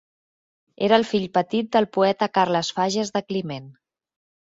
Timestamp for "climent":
3.31-3.73